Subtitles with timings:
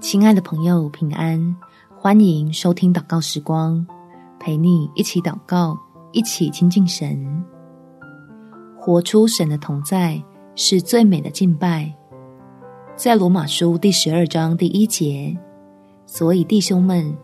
[0.00, 1.56] 亲爱的朋友，平安！
[1.96, 3.86] 欢迎收听祷告时光，
[4.40, 5.78] 陪你一起祷告，
[6.10, 7.44] 一起亲近神。
[8.76, 10.20] 活出神的同在
[10.56, 11.94] 是最美的敬拜。
[12.96, 15.36] 在罗马书第十二章第一节，
[16.06, 17.16] 所以弟兄们，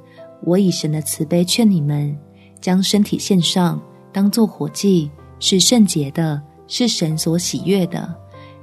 [0.44, 2.16] 我以神的慈悲劝你们，
[2.60, 3.82] 将身体献上，
[4.12, 5.10] 当作活祭，
[5.40, 8.14] 是圣洁的，是神所喜悦的。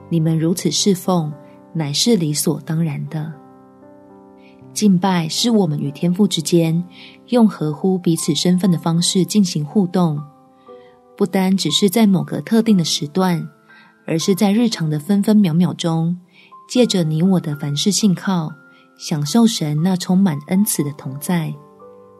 [0.08, 1.30] 你们如此侍奉，
[1.74, 3.41] 乃是理所当然的。
[4.74, 6.84] 敬拜是我们与天父之间
[7.28, 10.20] 用合乎彼此身份的方式进行互动，
[11.18, 13.48] 不单只是在某个特定的时段，
[14.08, 16.18] 而是在日常的分分秒秒中，
[16.70, 18.50] 借着你我的凡事信靠，
[18.98, 21.54] 享受神那充满恩慈的同在。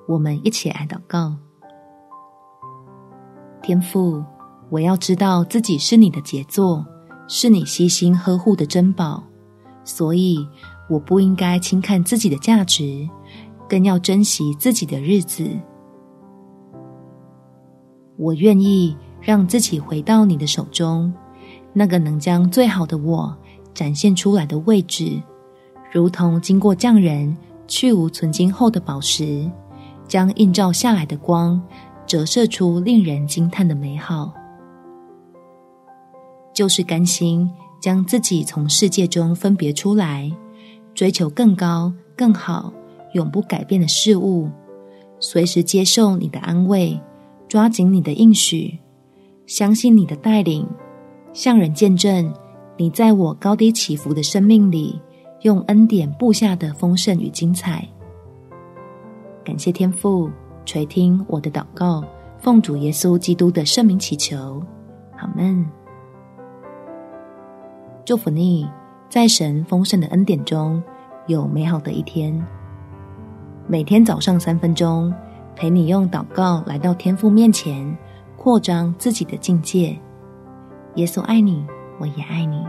[0.08, 1.34] 我们一起来祷告：
[3.64, 4.24] 天父，
[4.70, 6.86] 我要知道自己是你的杰作，
[7.28, 9.24] 是你悉心呵护的珍宝，
[9.86, 10.46] 所以。
[10.90, 13.08] 我不应该轻看自己的价值，
[13.70, 15.50] 更要珍惜自己的日子。
[18.18, 21.12] 我愿意让自己回到你的手中，
[21.74, 23.36] 那个能将最好的我
[23.74, 25.22] 展现出来的位置，
[25.92, 27.36] 如同经过匠人
[27.68, 29.50] 去无存菁后的宝石，
[30.08, 31.62] 将映照下来的光
[32.06, 34.34] 折射出令人惊叹的美好。
[36.54, 37.50] 就是甘心
[37.82, 40.30] 将自己从世界中分别出来。
[40.94, 42.72] 追求更高、更好、
[43.14, 44.50] 永不改变的事物，
[45.20, 47.00] 随时接受你的安慰，
[47.48, 48.78] 抓紧你的应许，
[49.46, 50.68] 相信你的带领，
[51.34, 52.34] 向人见证
[52.78, 55.00] 你在我高低起伏的生命里，
[55.42, 57.88] 用恩典布下的丰盛与精彩。
[59.44, 60.30] 感谢天父
[60.66, 62.04] 垂听我的祷告，
[62.38, 64.62] 奉主耶稣基督的圣名祈求，
[65.18, 65.66] 好们。
[68.04, 68.68] 祝福你。
[69.12, 70.82] 在神丰盛的恩典中，
[71.28, 72.34] 有美好的一天。
[73.68, 75.14] 每天早上三分钟，
[75.54, 77.94] 陪你用祷告来到天父面前，
[78.38, 80.00] 扩张自己的境界。
[80.96, 81.66] 耶稣爱你，
[82.00, 82.66] 我也爱你。